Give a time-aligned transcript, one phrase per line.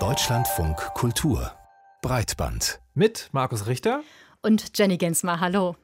[0.00, 1.52] Deutschlandfunk Kultur
[2.02, 4.02] Breitband mit Markus Richter
[4.42, 5.38] und Jenny Gensmer.
[5.38, 5.76] Hallo.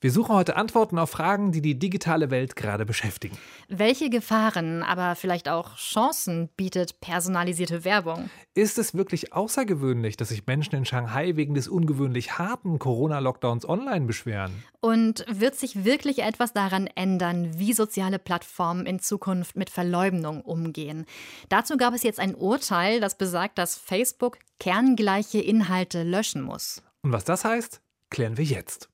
[0.00, 3.36] Wir suchen heute Antworten auf Fragen, die die digitale Welt gerade beschäftigen.
[3.68, 8.30] Welche Gefahren, aber vielleicht auch Chancen bietet personalisierte Werbung?
[8.54, 14.06] Ist es wirklich außergewöhnlich, dass sich Menschen in Shanghai wegen des ungewöhnlich harten Corona-Lockdowns online
[14.06, 14.52] beschweren?
[14.80, 21.06] Und wird sich wirklich etwas daran ändern, wie soziale Plattformen in Zukunft mit Verleumdung umgehen?
[21.48, 26.82] Dazu gab es jetzt ein Urteil, das besagt, dass Facebook kerngleiche Inhalte löschen muss.
[27.02, 28.88] Und was das heißt, klären wir jetzt.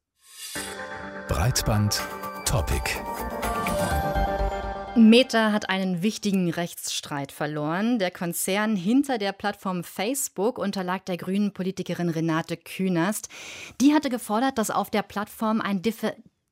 [1.28, 2.00] Breitband
[2.44, 2.82] Topic.
[4.96, 7.98] Meta hat einen wichtigen Rechtsstreit verloren.
[7.98, 13.28] Der Konzern hinter der Plattform Facebook unterlag der grünen Politikerin Renate Künast.
[13.80, 15.82] Die hatte gefordert, dass auf der Plattform ein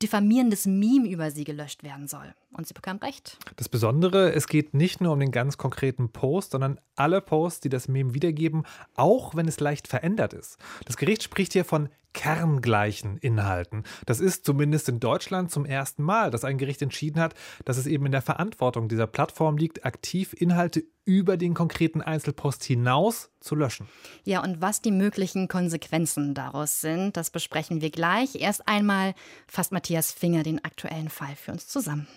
[0.01, 2.33] diffamierendes Meme über sie gelöscht werden soll.
[2.53, 3.39] Und sie bekam recht.
[3.57, 7.69] Das Besondere, es geht nicht nur um den ganz konkreten Post, sondern alle Posts, die
[7.69, 10.57] das Meme wiedergeben, auch wenn es leicht verändert ist.
[10.87, 13.85] Das Gericht spricht hier von kerngleichen Inhalten.
[14.07, 17.87] Das ist zumindest in Deutschland zum ersten Mal, dass ein Gericht entschieden hat, dass es
[17.87, 23.55] eben in der Verantwortung dieser Plattform liegt, aktiv Inhalte über den konkreten Einzelpost hinaus zu
[23.55, 23.89] löschen.
[24.25, 28.35] Ja, und was die möglichen Konsequenzen daraus sind, das besprechen wir gleich.
[28.35, 29.15] Erst einmal
[29.47, 32.09] fasst Matthias Finger den aktuellen Fall für uns zusammen.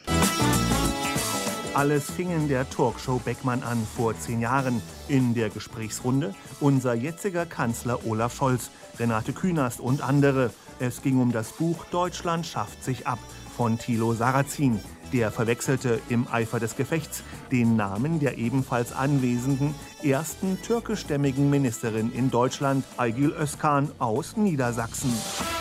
[1.73, 4.81] Alles fing in der Talkshow Beckmann an vor zehn Jahren.
[5.07, 10.51] In der Gesprächsrunde unser jetziger Kanzler Olaf Scholz, Renate Künast und andere.
[10.79, 13.19] Es ging um das Buch Deutschland schafft sich ab
[13.55, 14.81] von Thilo Sarrazin.
[15.13, 22.31] Der verwechselte im Eifer des Gefechts den Namen der ebenfalls anwesenden ersten türkischstämmigen Ministerin in
[22.31, 25.13] Deutschland, Aygül Özkan aus Niedersachsen.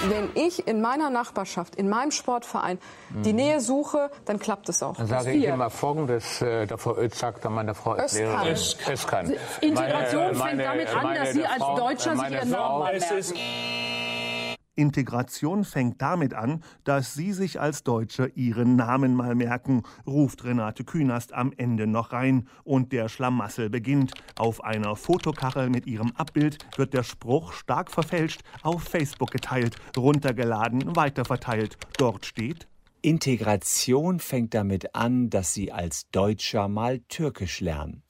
[0.09, 2.79] Wenn ich in meiner Nachbarschaft, in meinem Sportverein
[3.25, 4.97] die Nähe suche, dann klappt es auch.
[4.97, 8.47] Dann sage ich immer Folgendes, äh, der Frau Özak, dann meine Frau Özkan.
[8.47, 9.33] Özkan.
[9.61, 13.35] Integration meine, fängt damit an, dass Sie als Deutscher sich Ihren Namen merken.
[14.81, 20.85] Integration fängt damit an, dass Sie sich als Deutsche Ihren Namen mal merken, ruft Renate
[20.85, 22.49] Künast am Ende noch rein.
[22.65, 24.13] Und der Schlamassel beginnt.
[24.39, 30.97] Auf einer Fotokachel mit ihrem Abbild wird der Spruch stark verfälscht auf Facebook geteilt, runtergeladen,
[30.97, 31.77] weiterverteilt.
[31.99, 32.67] Dort steht
[33.03, 38.03] Integration fängt damit an, dass Sie als Deutscher mal Türkisch lernen.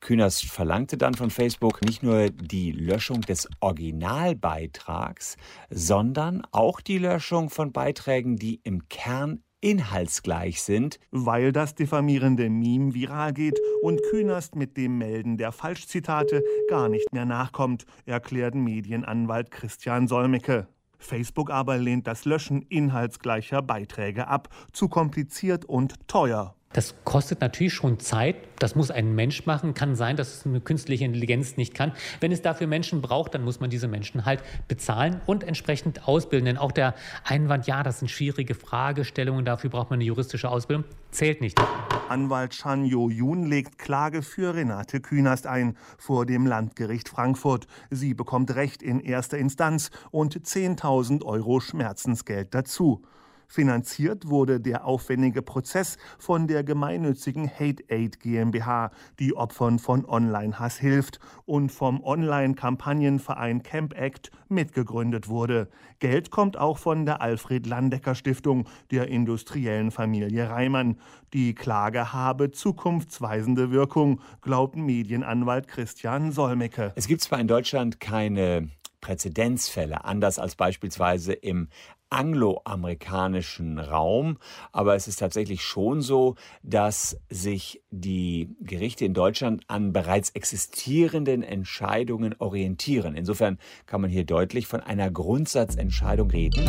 [0.00, 5.36] Künast verlangte dann von Facebook nicht nur die Löschung des Originalbeitrags,
[5.68, 12.94] sondern auch die Löschung von Beiträgen, die im Kern inhaltsgleich sind, weil das diffamierende Meme
[12.94, 19.50] viral geht und Künast mit dem Melden der Falschzitate gar nicht mehr nachkommt, erklärt Medienanwalt
[19.50, 20.66] Christian Solmecke.
[20.98, 26.54] Facebook aber lehnt das Löschen inhaltsgleicher Beiträge ab, zu kompliziert und teuer.
[26.72, 28.36] Das kostet natürlich schon Zeit.
[28.60, 29.74] Das muss ein Mensch machen.
[29.74, 31.90] Kann sein, dass es eine künstliche Intelligenz nicht kann.
[32.20, 36.44] Wenn es dafür Menschen braucht, dann muss man diese Menschen halt bezahlen und entsprechend ausbilden.
[36.44, 36.94] Denn auch der
[37.24, 41.60] Einwand, ja, das sind schwierige Fragestellungen, dafür braucht man eine juristische Ausbildung, zählt nicht.
[42.08, 47.66] Anwalt Chan Yo-Yun legt Klage für Renate Künast ein vor dem Landgericht Frankfurt.
[47.90, 53.02] Sie bekommt Recht in erster Instanz und 10.000 Euro Schmerzensgeld dazu.
[53.50, 60.78] Finanziert wurde der aufwendige Prozess von der gemeinnützigen Hate Aid GmbH, die Opfern von Online-Hass
[60.78, 65.68] hilft und vom Online-Kampagnenverein Camp Act mitgegründet wurde.
[65.98, 71.00] Geld kommt auch von der Alfred Landecker Stiftung, der industriellen Familie Reimann.
[71.32, 76.92] Die Klage habe zukunftsweisende Wirkung, glaubt Medienanwalt Christian Solmecke.
[76.94, 81.68] Es gibt zwar in Deutschland keine Präzedenzfälle, anders als beispielsweise im
[82.10, 84.38] angloamerikanischen Raum.
[84.72, 91.42] Aber es ist tatsächlich schon so, dass sich die Gerichte in Deutschland an bereits existierenden
[91.42, 93.14] Entscheidungen orientieren.
[93.14, 96.68] Insofern kann man hier deutlich von einer Grundsatzentscheidung reden.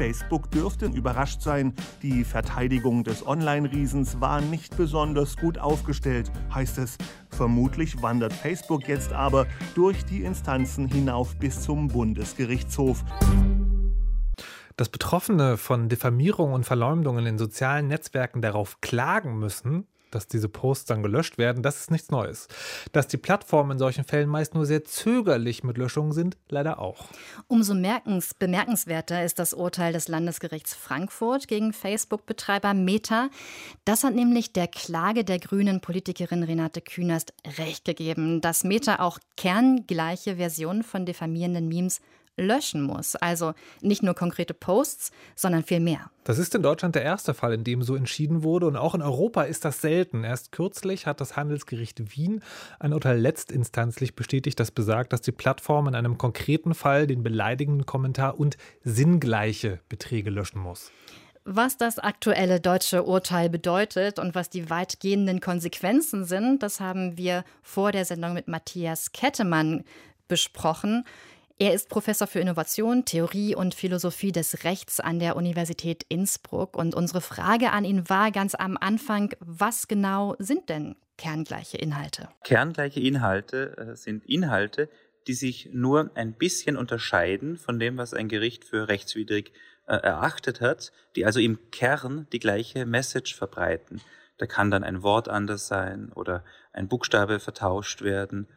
[0.00, 1.74] Facebook dürfte überrascht sein.
[2.00, 6.96] Die Verteidigung des Online-Riesens war nicht besonders gut aufgestellt, heißt es.
[7.28, 13.04] Vermutlich wandert Facebook jetzt aber durch die Instanzen hinauf bis zum Bundesgerichtshof.
[14.80, 20.86] Dass Betroffene von Diffamierung und Verleumdungen in sozialen Netzwerken darauf klagen müssen, dass diese Posts
[20.86, 22.48] dann gelöscht werden, das ist nichts Neues.
[22.92, 27.08] Dass die Plattformen in solchen Fällen meist nur sehr zögerlich mit Löschungen sind, leider auch.
[27.46, 33.28] Umso bemerkenswerter ist das Urteil des Landesgerichts Frankfurt gegen Facebook-Betreiber Meta.
[33.84, 39.18] Das hat nämlich der Klage der grünen Politikerin Renate Künast recht gegeben, dass Meta auch
[39.36, 42.00] kerngleiche Versionen von diffamierenden Memes
[42.40, 43.16] löschen muss.
[43.16, 46.10] Also nicht nur konkrete Posts, sondern viel mehr.
[46.24, 48.66] Das ist in Deutschland der erste Fall, in dem so entschieden wurde.
[48.66, 50.24] Und auch in Europa ist das selten.
[50.24, 52.42] Erst kürzlich hat das Handelsgericht Wien
[52.78, 57.86] ein Urteil letztinstanzlich bestätigt, das besagt, dass die Plattform in einem konkreten Fall den beleidigenden
[57.86, 60.90] Kommentar und sinngleiche Beträge löschen muss.
[61.44, 67.44] Was das aktuelle deutsche Urteil bedeutet und was die weitgehenden Konsequenzen sind, das haben wir
[67.62, 69.84] vor der Sendung mit Matthias Kettemann
[70.28, 71.04] besprochen.
[71.62, 76.74] Er ist Professor für Innovation, Theorie und Philosophie des Rechts an der Universität Innsbruck.
[76.74, 82.30] Und unsere Frage an ihn war ganz am Anfang, was genau sind denn kerngleiche Inhalte?
[82.44, 84.88] Kerngleiche Inhalte äh, sind Inhalte,
[85.26, 89.52] die sich nur ein bisschen unterscheiden von dem, was ein Gericht für rechtswidrig
[89.86, 94.00] äh, erachtet hat, die also im Kern die gleiche Message verbreiten.
[94.38, 96.42] Da kann dann ein Wort anders sein oder
[96.72, 98.48] ein Buchstabe vertauscht werden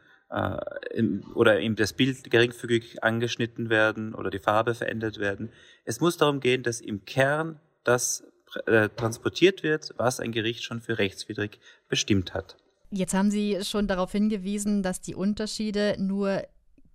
[1.35, 5.51] oder eben das Bild geringfügig angeschnitten werden oder die Farbe verändert werden.
[5.85, 8.23] Es muss darum gehen, dass im Kern das
[8.65, 11.59] äh, transportiert wird, was ein Gericht schon für rechtswidrig
[11.89, 12.57] bestimmt hat.
[12.89, 16.43] Jetzt haben Sie schon darauf hingewiesen, dass die Unterschiede nur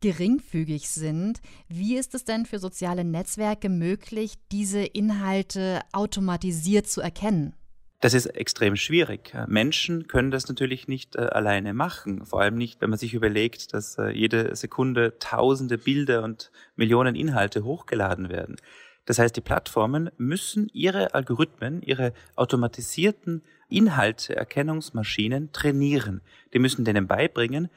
[0.01, 1.41] geringfügig sind.
[1.69, 7.55] Wie ist es denn für soziale Netzwerke möglich, diese Inhalte automatisiert zu erkennen?
[8.01, 9.33] Das ist extrem schwierig.
[9.49, 12.25] Menschen können das natürlich nicht äh, alleine machen.
[12.25, 17.17] Vor allem nicht, wenn man sich überlegt, dass äh, jede Sekunde tausende Bilder und Millionen
[17.17, 18.57] Inhalte hochgeladen werden.
[19.05, 26.21] Das heißt, die Plattformen müssen ihre Algorithmen, ihre automatisierten Inhalteerkennungsmaschinen trainieren.
[26.53, 27.69] Die müssen denen beibringen,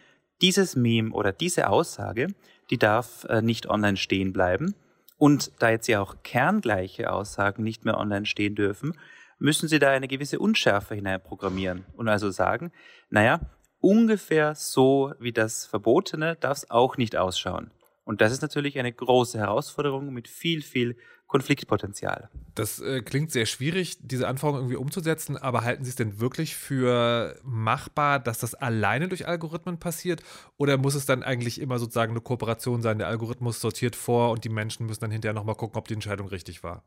[0.42, 2.28] dieses Meme oder diese Aussage,
[2.70, 4.76] die darf äh, nicht online stehen bleiben.
[5.18, 8.94] Und da jetzt ja auch kerngleiche Aussagen nicht mehr online stehen dürfen,
[9.42, 12.72] müssen Sie da eine gewisse Unschärfe hineinprogrammieren und also sagen,
[13.10, 13.42] naja,
[13.80, 17.72] ungefähr so wie das Verbotene darf es auch nicht ausschauen.
[18.04, 20.96] Und das ist natürlich eine große Herausforderung mit viel, viel
[21.26, 22.30] Konfliktpotenzial.
[22.56, 26.56] Das äh, klingt sehr schwierig, diese Anforderungen irgendwie umzusetzen, aber halten Sie es denn wirklich
[26.56, 30.22] für machbar, dass das alleine durch Algorithmen passiert?
[30.58, 33.00] Oder muss es dann eigentlich immer sozusagen eine Kooperation sein?
[33.00, 36.28] Der Algorithmus sortiert vor und die Menschen müssen dann hinterher nochmal gucken, ob die Entscheidung
[36.28, 36.84] richtig war?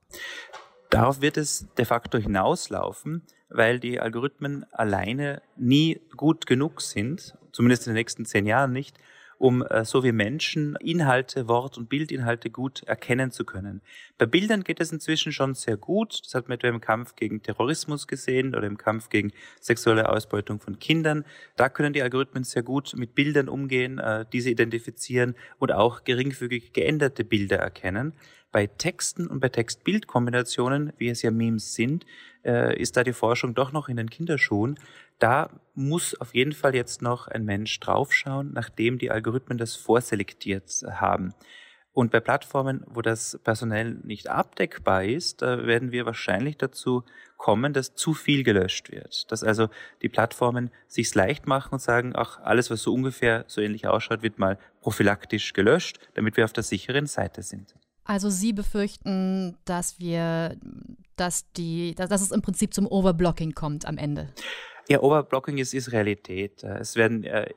[0.94, 7.88] Darauf wird es de facto hinauslaufen, weil die Algorithmen alleine nie gut genug sind, zumindest
[7.88, 8.96] in den nächsten zehn Jahren nicht,
[9.38, 13.82] um äh, so wie Menschen Inhalte, Wort- und Bildinhalte gut erkennen zu können.
[14.18, 16.20] Bei Bildern geht es inzwischen schon sehr gut.
[16.24, 20.60] Das hat man etwa im Kampf gegen Terrorismus gesehen oder im Kampf gegen sexuelle Ausbeutung
[20.60, 21.24] von Kindern.
[21.56, 26.72] Da können die Algorithmen sehr gut mit Bildern umgehen, äh, diese identifizieren und auch geringfügig
[26.72, 28.12] geänderte Bilder erkennen.
[28.54, 32.06] Bei Texten und bei Text-Bild-Kombinationen, wie es ja Memes sind,
[32.44, 34.78] äh, ist da die Forschung doch noch in den Kinderschuhen
[35.18, 40.84] da muss auf jeden Fall jetzt noch ein Mensch draufschauen, nachdem die Algorithmen das vorselektiert
[40.90, 41.34] haben.
[41.92, 47.04] Und bei Plattformen, wo das personell nicht abdeckbar ist, werden wir wahrscheinlich dazu
[47.36, 49.30] kommen, dass zu viel gelöscht wird.
[49.30, 49.68] Dass also
[50.02, 54.22] die Plattformen sich's leicht machen und sagen, ach, alles, was so ungefähr so ähnlich ausschaut,
[54.22, 57.74] wird mal prophylaktisch gelöscht, damit wir auf der sicheren Seite sind.
[58.04, 60.56] Also Sie befürchten, dass wir,
[61.16, 64.28] dass die, dass es im Prinzip zum Overblocking kommt am Ende.
[64.88, 66.62] Ja, Overblocking ist, ist Realität.
[66.62, 67.48] Es werden äh,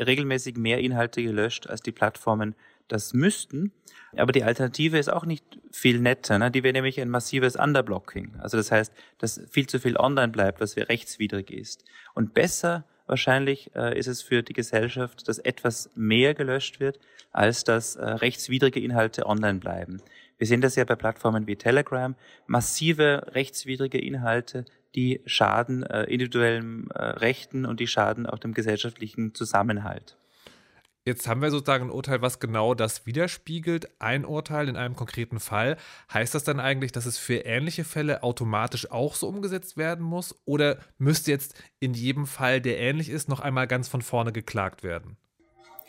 [0.00, 2.54] regelmäßig mehr Inhalte gelöscht, als die Plattformen
[2.86, 3.72] das müssten.
[4.16, 6.38] Aber die Alternative ist auch nicht viel netter.
[6.38, 6.50] Ne?
[6.50, 8.36] Die wäre nämlich ein massives Underblocking.
[8.38, 11.84] Also das heißt, dass viel zu viel online bleibt, was rechtswidrig ist.
[12.14, 16.98] Und besser wahrscheinlich äh, ist es für die Gesellschaft, dass etwas mehr gelöscht wird,
[17.30, 20.02] als dass äh, rechtswidrige Inhalte online bleiben.
[20.38, 22.14] Wir sehen das ja bei Plattformen wie Telegram.
[22.46, 29.34] Massive rechtswidrige Inhalte die schaden äh, individuellen äh, Rechten und die schaden auch dem gesellschaftlichen
[29.34, 30.16] Zusammenhalt.
[31.04, 33.88] Jetzt haben wir sozusagen ein Urteil, was genau das widerspiegelt.
[33.98, 35.78] Ein Urteil in einem konkreten Fall.
[36.12, 40.34] Heißt das dann eigentlich, dass es für ähnliche Fälle automatisch auch so umgesetzt werden muss?
[40.44, 44.82] Oder müsste jetzt in jedem Fall, der ähnlich ist, noch einmal ganz von vorne geklagt
[44.82, 45.16] werden?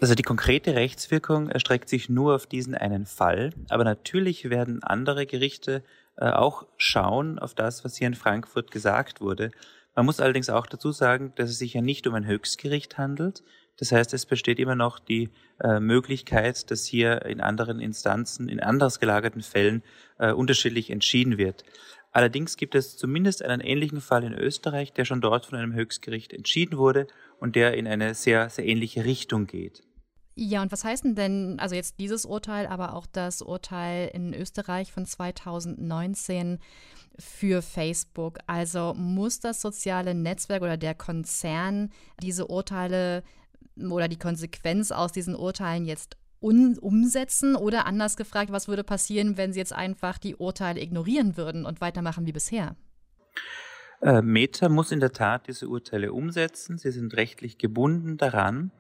[0.02, 3.52] Also die konkrete Rechtswirkung erstreckt sich nur auf diesen einen Fall.
[3.70, 5.84] Aber natürlich werden andere Gerichte
[6.16, 9.52] äh, auch schauen auf das, was hier in Frankfurt gesagt wurde.
[9.96, 13.44] Man muss allerdings auch dazu sagen, dass es sich ja nicht um ein Höchstgericht handelt.
[13.78, 15.30] Das heißt, es besteht immer noch die
[15.60, 19.84] äh, Möglichkeit, dass hier in anderen Instanzen, in anders gelagerten Fällen
[20.18, 21.66] äh, unterschiedlich entschieden wird.
[22.12, 26.34] Allerdings gibt es zumindest einen ähnlichen Fall in Österreich, der schon dort von einem Höchstgericht
[26.34, 27.08] entschieden wurde
[27.40, 29.82] und der in eine sehr, sehr ähnliche Richtung geht.
[30.36, 34.34] Ja, und was heißt denn denn, also jetzt dieses Urteil, aber auch das Urteil in
[34.34, 36.60] Österreich von 2019
[37.18, 38.40] für Facebook?
[38.48, 41.90] Also muss das soziale Netzwerk oder der Konzern
[42.22, 43.24] diese Urteile
[43.78, 47.56] oder die Konsequenz aus diesen Urteilen jetzt umsetzen?
[47.56, 51.82] Oder anders gefragt, was würde passieren, wenn Sie jetzt einfach die Urteile ignorieren würden und
[51.82, 52.76] weitermachen wie bisher?
[54.02, 56.78] Äh, Meta muss in der Tat diese Urteile umsetzen.
[56.78, 58.72] Sie sind rechtlich gebunden daran.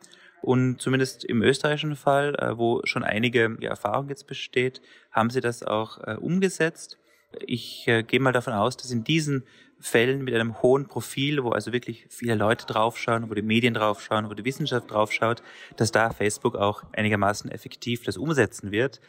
[0.42, 4.82] Und zumindest im österreichischen Fall, äh, wo schon einige Erfahrung jetzt besteht,
[5.12, 6.98] haben sie das auch äh, umgesetzt.
[7.46, 9.44] Ich gehe mal davon aus, dass in diesen
[9.80, 14.30] Fällen mit einem hohen Profil, wo also wirklich viele Leute draufschauen, wo die Medien draufschauen,
[14.30, 15.42] wo die Wissenschaft draufschaut,
[15.78, 19.00] dass da Facebook auch einigermaßen effektiv das umsetzen wird.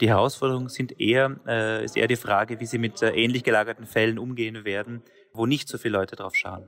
[0.00, 3.86] Die Herausforderungen sind eher, äh, ist eher die Frage, wie sie mit äh, ähnlich gelagerten
[3.86, 5.02] Fällen umgehen werden,
[5.32, 6.66] wo nicht so viele Leute drauf schauen.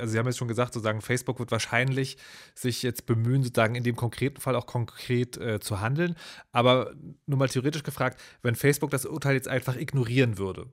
[0.00, 2.16] Also Sie haben jetzt schon gesagt, sozusagen Facebook wird wahrscheinlich
[2.54, 6.16] sich jetzt bemühen, sozusagen in dem konkreten Fall auch konkret äh, zu handeln.
[6.52, 6.92] Aber
[7.26, 10.66] nur mal theoretisch gefragt, wenn Facebook das Urteil jetzt einfach ignorieren würde,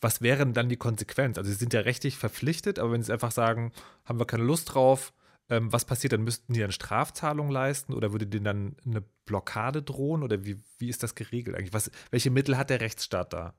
[0.00, 1.38] was wäre denn dann die Konsequenz?
[1.38, 3.72] Also Sie sind ja rechtlich verpflichtet, aber wenn Sie einfach sagen,
[4.04, 5.12] haben wir keine Lust drauf,
[5.48, 6.22] ähm, was passiert dann?
[6.22, 10.88] Müssten die dann Strafzahlungen leisten oder würde denen dann eine Blockade drohen oder wie, wie
[10.88, 11.72] ist das geregelt eigentlich?
[11.72, 13.54] Was, welche Mittel hat der Rechtsstaat da?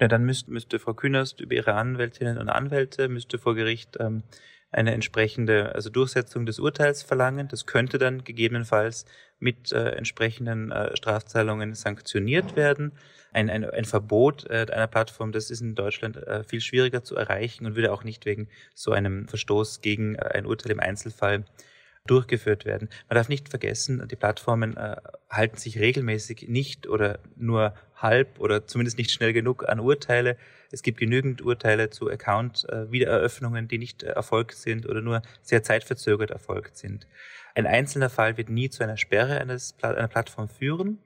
[0.00, 4.22] Ja, dann müsste, müsste Frau Künast über ihre Anwältinnen und Anwälte, müsste vor Gericht ähm,
[4.70, 7.48] eine entsprechende also Durchsetzung des Urteils verlangen.
[7.48, 9.06] Das könnte dann gegebenenfalls
[9.38, 12.92] mit äh, entsprechenden äh, Strafzahlungen sanktioniert werden.
[13.32, 17.16] Ein, ein, ein Verbot äh, einer Plattform, das ist in Deutschland äh, viel schwieriger zu
[17.16, 21.44] erreichen und würde auch nicht wegen so einem Verstoß gegen äh, ein Urteil im Einzelfall
[22.10, 22.88] durchgeführt werden.
[23.08, 24.96] Man darf nicht vergessen, die Plattformen äh,
[25.30, 30.36] halten sich regelmäßig nicht oder nur halb oder zumindest nicht schnell genug an Urteile.
[30.70, 35.62] Es gibt genügend Urteile zu Account-Wiedereröffnungen, äh, die nicht äh, erfolgt sind oder nur sehr
[35.62, 37.06] zeitverzögert erfolgt sind.
[37.54, 40.98] Ein einzelner Fall wird nie zu einer Sperre eines, einer Plattform führen.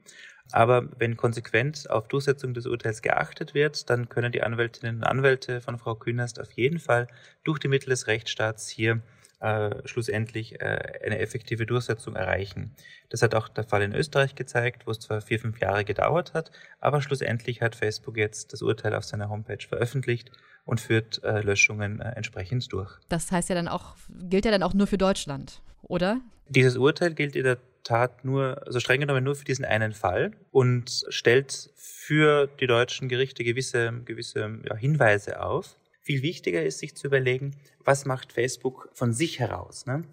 [0.51, 5.61] Aber wenn konsequent auf Durchsetzung des Urteils geachtet wird, dann können die Anwältinnen und Anwälte
[5.61, 7.07] von Frau Künast auf jeden Fall
[7.43, 9.01] durch die Mittel des Rechtsstaats hier
[9.43, 12.71] äh, schlussendlich äh, eine effektive Durchsetzung erreichen.
[13.09, 16.33] Das hat auch der Fall in Österreich gezeigt, wo es zwar vier, fünf Jahre gedauert
[16.33, 20.31] hat, aber schlussendlich hat Facebook jetzt das Urteil auf seiner Homepage veröffentlicht
[20.63, 22.97] und führt äh, Löschungen äh, entsprechend durch.
[23.09, 23.97] Das heißt ja dann auch,
[24.29, 26.21] gilt ja dann auch nur für Deutschland, oder?
[26.47, 30.31] Dieses Urteil gilt in der Tat nur, also streng genommen nur für diesen einen Fall
[30.51, 35.75] und stellt für die deutschen Gerichte gewisse, gewisse ja, Hinweise auf.
[36.03, 39.85] Viel wichtiger ist, sich zu überlegen, was macht Facebook von sich heraus.
[39.85, 40.03] Ne?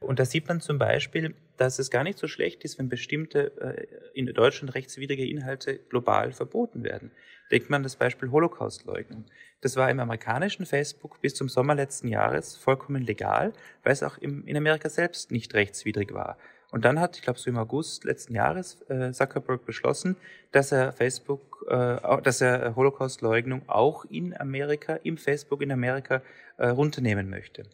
[0.00, 3.52] Und da sieht man zum Beispiel, dass es gar nicht so schlecht ist, wenn bestimmte
[3.60, 3.86] äh,
[4.18, 7.10] in Deutschland rechtswidrige Inhalte global verboten werden.
[7.50, 9.26] Denkt man das Beispiel Holocaustleugnung.
[9.60, 13.52] Das war im amerikanischen Facebook bis zum Sommer letzten Jahres vollkommen legal,
[13.82, 16.38] weil es auch im, in Amerika selbst nicht rechtswidrig war.
[16.70, 20.16] Und dann hat, ich glaube so im August letzten Jahres, äh, Zuckerberg beschlossen,
[20.52, 26.22] dass er Facebook, äh, dass er Holocaust-Leugnung auch in Amerika, im Facebook in Amerika
[26.58, 27.64] äh, runternehmen möchte.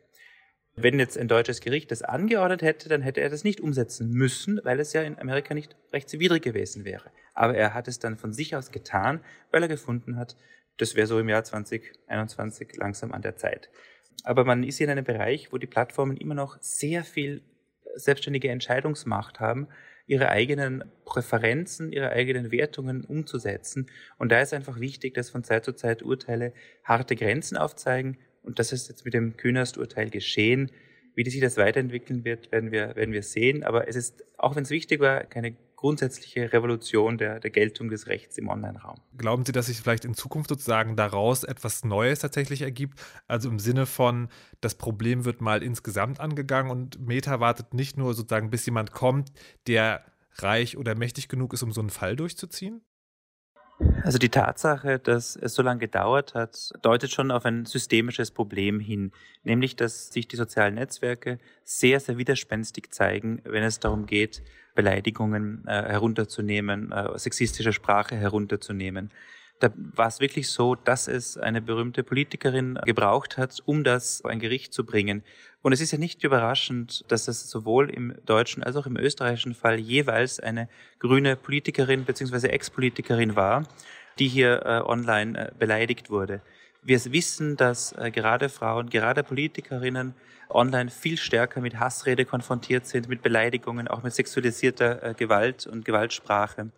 [0.78, 4.60] Wenn jetzt ein deutsches Gericht das angeordnet hätte, dann hätte er das nicht umsetzen müssen,
[4.62, 7.10] weil es ja in Amerika nicht rechtswidrig gewesen wäre.
[7.32, 10.36] Aber er hat es dann von sich aus getan, weil er gefunden hat,
[10.76, 13.70] das wäre so im Jahr 2021 langsam an der Zeit.
[14.24, 17.42] Aber man ist in einem Bereich, wo die Plattformen immer noch sehr viel
[17.96, 19.68] selbstständige Entscheidungsmacht haben,
[20.06, 23.90] ihre eigenen Präferenzen, ihre eigenen Wertungen umzusetzen.
[24.18, 26.52] Und da ist einfach wichtig, dass von Zeit zu Zeit Urteile
[26.84, 28.18] harte Grenzen aufzeigen.
[28.42, 30.70] Und das ist jetzt mit dem Künast-Urteil geschehen.
[31.16, 33.64] Wie sich das weiterentwickeln wird, werden wir, werden wir sehen.
[33.64, 38.08] Aber es ist, auch wenn es wichtig war, keine grundsätzliche Revolution der, der Geltung des
[38.08, 38.96] Rechts im Online-Raum.
[39.16, 43.00] Glauben Sie, dass sich vielleicht in Zukunft sozusagen daraus etwas Neues tatsächlich ergibt?
[43.28, 44.28] Also im Sinne von,
[44.60, 49.30] das Problem wird mal insgesamt angegangen und Meta wartet nicht nur sozusagen, bis jemand kommt,
[49.68, 50.04] der
[50.38, 52.80] reich oder mächtig genug ist, um so einen Fall durchzuziehen?
[54.02, 58.80] Also die Tatsache, dass es so lange gedauert hat, deutet schon auf ein systemisches Problem
[58.80, 59.12] hin,
[59.44, 64.42] nämlich dass sich die sozialen Netzwerke sehr, sehr widerspenstig zeigen, wenn es darum geht,
[64.74, 69.10] Beleidigungen äh, herunterzunehmen, äh, sexistische Sprache herunterzunehmen.
[69.58, 74.38] Da war es wirklich so, dass es eine berühmte Politikerin gebraucht hat, um das ein
[74.38, 75.22] Gericht zu bringen.
[75.66, 79.52] Und es ist ja nicht überraschend, dass es sowohl im deutschen als auch im österreichischen
[79.52, 80.68] Fall jeweils eine
[81.00, 82.46] grüne Politikerin bzw.
[82.46, 83.64] Ex-Politikerin war,
[84.20, 86.40] die hier äh, online äh, beleidigt wurde.
[86.84, 90.14] Wir wissen, dass äh, gerade Frauen, gerade Politikerinnen
[90.50, 95.84] online viel stärker mit Hassrede konfrontiert sind, mit Beleidigungen, auch mit sexualisierter äh, Gewalt und
[95.84, 96.70] Gewaltsprache.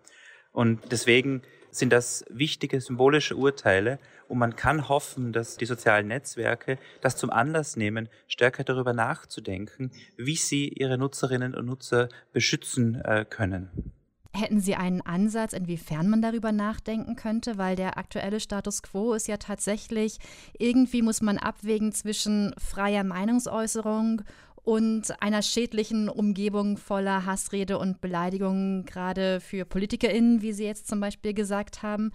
[0.51, 6.79] Und deswegen sind das wichtige symbolische Urteile und man kann hoffen, dass die sozialen Netzwerke
[7.01, 13.25] das zum Anlass nehmen, stärker darüber nachzudenken, wie sie ihre Nutzerinnen und Nutzer beschützen äh,
[13.29, 13.93] können.
[14.35, 17.59] Hätten Sie einen Ansatz, inwiefern man darüber nachdenken könnte?
[17.59, 20.19] Weil der aktuelle Status quo ist ja tatsächlich,
[20.59, 24.23] irgendwie muss man abwägen zwischen freier Meinungsäußerung
[24.63, 31.01] und einer schädlichen Umgebung voller Hassrede und Beleidigungen, gerade für PolitikerInnen, wie Sie jetzt zum
[31.01, 32.13] Beispiel gesagt haben.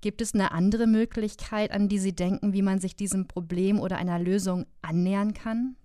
[0.00, 3.98] Gibt es eine andere Möglichkeit, an die Sie denken, wie man sich diesem Problem oder
[3.98, 5.76] einer Lösung annähern kann?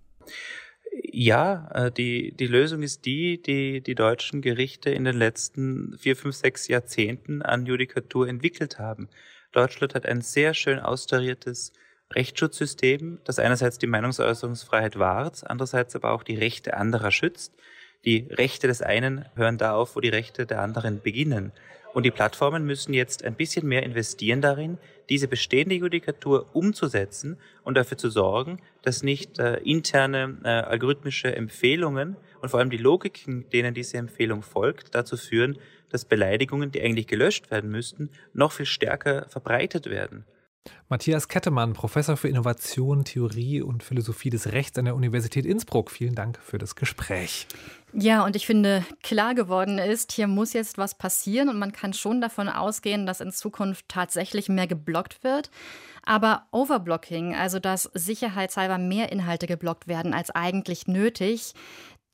[1.02, 6.16] Ja, äh, die, die Lösung ist die, die die deutschen Gerichte in den letzten vier,
[6.16, 9.08] fünf, sechs Jahrzehnten an Judikatur entwickelt haben.
[9.52, 11.72] Deutschland hat ein sehr schön austariertes
[12.14, 17.54] Rechtsschutzsystem, das einerseits die Meinungsäußerungsfreiheit wahrt, andererseits aber auch die Rechte anderer schützt.
[18.04, 21.52] Die Rechte des einen hören da auf, wo die Rechte der anderen beginnen.
[21.96, 24.76] Und die Plattformen müssen jetzt ein bisschen mehr investieren darin,
[25.08, 32.16] diese bestehende Judikatur umzusetzen und dafür zu sorgen, dass nicht äh, interne äh, algorithmische Empfehlungen
[32.42, 35.56] und vor allem die Logiken, denen diese Empfehlung folgt, dazu führen,
[35.88, 40.26] dass Beleidigungen, die eigentlich gelöscht werden müssten, noch viel stärker verbreitet werden.
[40.88, 45.90] Matthias Kettemann, Professor für Innovation, Theorie und Philosophie des Rechts an der Universität Innsbruck.
[45.90, 47.46] Vielen Dank für das Gespräch.
[47.92, 51.92] Ja, und ich finde, klar geworden ist, hier muss jetzt was passieren und man kann
[51.92, 55.50] schon davon ausgehen, dass in Zukunft tatsächlich mehr geblockt wird.
[56.04, 61.54] Aber Overblocking, also dass sicherheitshalber mehr Inhalte geblockt werden als eigentlich nötig,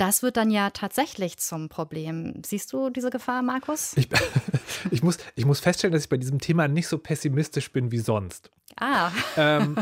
[0.03, 2.43] das wird dann ja tatsächlich zum Problem.
[2.45, 3.97] Siehst du diese Gefahr, Markus?
[3.97, 4.09] Ich,
[4.91, 8.01] ich, muss, ich muss feststellen, dass ich bei diesem Thema nicht so pessimistisch bin wie
[8.01, 8.51] sonst.
[8.77, 9.13] Ah.
[9.37, 9.77] Ähm,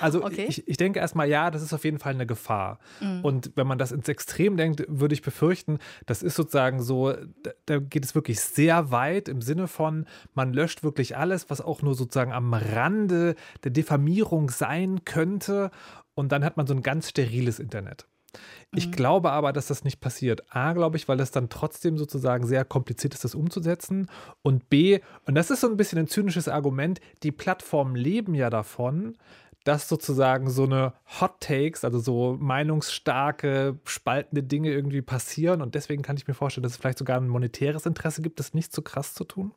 [0.00, 0.46] also okay.
[0.48, 2.78] ich, ich denke erstmal, ja, das ist auf jeden Fall eine Gefahr.
[3.00, 3.24] Mhm.
[3.24, 7.12] Und wenn man das ins Extrem denkt, würde ich befürchten, das ist sozusagen so,
[7.42, 11.60] da, da geht es wirklich sehr weit im Sinne von, man löscht wirklich alles, was
[11.60, 15.72] auch nur sozusagen am Rande der Diffamierung sein könnte.
[16.14, 18.06] Und dann hat man so ein ganz steriles Internet.
[18.72, 18.92] Ich mhm.
[18.92, 20.42] glaube aber, dass das nicht passiert.
[20.54, 24.08] A, glaube ich, weil das dann trotzdem sozusagen sehr kompliziert ist, das umzusetzen.
[24.42, 28.50] Und B, und das ist so ein bisschen ein zynisches Argument, die Plattformen leben ja
[28.50, 29.16] davon,
[29.64, 35.62] dass sozusagen so eine Hot Takes, also so meinungsstarke, spaltende Dinge irgendwie passieren.
[35.62, 38.52] Und deswegen kann ich mir vorstellen, dass es vielleicht sogar ein monetäres Interesse gibt, das
[38.52, 39.52] nicht so krass zu tun.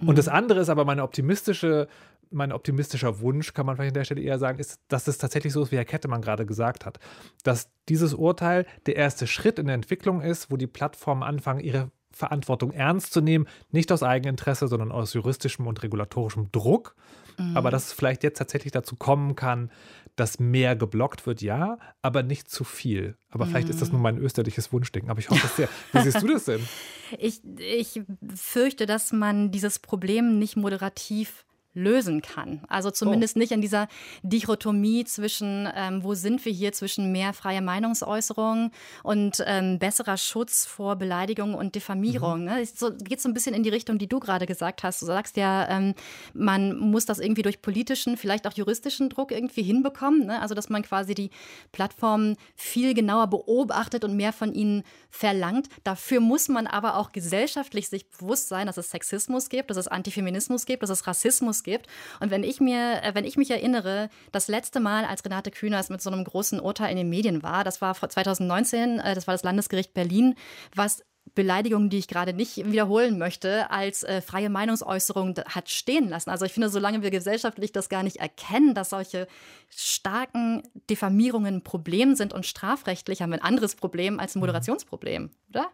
[0.00, 1.88] Und das andere ist aber meine optimistische
[2.30, 5.52] mein optimistischer Wunsch, kann man vielleicht an der Stelle eher sagen, ist, dass es tatsächlich
[5.52, 6.98] so ist, wie Herr Kettemann gerade gesagt hat.
[7.44, 11.90] Dass dieses Urteil der erste Schritt in der Entwicklung ist, wo die Plattformen anfangen, ihre
[12.10, 16.94] Verantwortung ernst zu nehmen, nicht aus Eigeninteresse, sondern aus juristischem und regulatorischem Druck.
[17.38, 17.56] Mhm.
[17.56, 19.70] Aber dass es vielleicht jetzt tatsächlich dazu kommen kann,
[20.16, 23.16] dass mehr geblockt wird, ja, aber nicht zu viel.
[23.30, 23.50] Aber mhm.
[23.50, 25.68] vielleicht ist das nur mein österliches Wunschdenken, aber ich hoffe es sehr.
[25.92, 26.60] Wie siehst du das denn?
[27.18, 28.00] Ich, ich
[28.34, 32.60] fürchte, dass man dieses Problem nicht moderativ lösen kann.
[32.68, 33.40] Also zumindest oh.
[33.40, 33.88] nicht in dieser
[34.22, 38.70] Dichotomie zwischen, ähm, wo sind wir hier, zwischen mehr freie Meinungsäußerung
[39.02, 42.40] und ähm, besserer Schutz vor Beleidigung und Diffamierung.
[42.40, 42.44] Mhm.
[42.44, 42.66] Ne?
[42.66, 45.02] So, geht so ein bisschen in die Richtung, die du gerade gesagt hast.
[45.02, 45.94] Du sagst ja, ähm,
[46.32, 50.26] man muss das irgendwie durch politischen, vielleicht auch juristischen Druck irgendwie hinbekommen.
[50.26, 50.40] Ne?
[50.40, 51.30] Also dass man quasi die
[51.72, 55.68] Plattformen viel genauer beobachtet und mehr von ihnen verlangt.
[55.82, 59.88] Dafür muss man aber auch gesellschaftlich sich bewusst sein, dass es Sexismus gibt, dass es
[59.88, 61.88] Antifeminismus gibt, dass es Rassismus gibt.
[62.20, 65.90] Und wenn ich mir, äh, wenn ich mich erinnere, das letzte Mal, als Renate Künast
[65.90, 69.34] mit so einem großen Urteil in den Medien war, das war 2019, äh, das war
[69.34, 70.36] das Landesgericht Berlin,
[70.74, 71.02] was
[71.34, 76.30] Beleidigungen, die ich gerade nicht wiederholen möchte, als äh, freie Meinungsäußerung hat stehen lassen.
[76.30, 79.26] Also ich finde, solange wir gesellschaftlich das gar nicht erkennen, dass solche
[79.68, 85.30] starken Diffamierungen ein Problem sind und strafrechtlich haben wir ein anderes Problem als ein Moderationsproblem,
[85.50, 85.70] oder?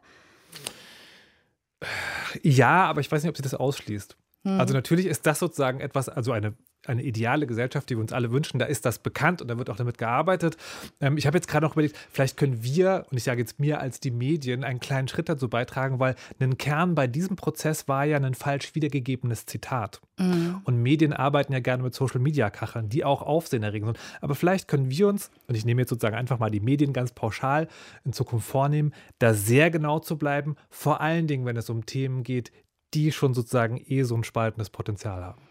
[2.42, 4.16] Ja, aber ich weiß nicht, ob sie das ausschließt.
[4.42, 4.78] Also hm.
[4.78, 6.54] natürlich ist das sozusagen etwas, also eine,
[6.86, 8.58] eine ideale Gesellschaft, die wir uns alle wünschen.
[8.58, 10.56] Da ist das bekannt und da wird auch damit gearbeitet.
[10.98, 13.80] Ähm, ich habe jetzt gerade noch überlegt, vielleicht können wir, und ich sage jetzt mir
[13.80, 18.06] als die Medien, einen kleinen Schritt dazu beitragen, weil ein Kern bei diesem Prozess war
[18.06, 20.00] ja ein falsch wiedergegebenes Zitat.
[20.18, 20.62] Mhm.
[20.64, 23.98] Und Medien arbeiten ja gerne mit Social-Media-Kachern, die auch Aufsehen erregen sind.
[24.22, 27.12] Aber vielleicht können wir uns, und ich nehme jetzt sozusagen einfach mal die Medien ganz
[27.12, 27.68] pauschal
[28.06, 32.22] in Zukunft vornehmen, da sehr genau zu bleiben, vor allen Dingen, wenn es um Themen
[32.22, 32.52] geht,
[32.94, 35.48] die schon sozusagen eh so ein spaltendes Potenzial haben.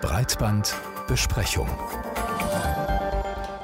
[0.00, 1.68] Breitbandbesprechung.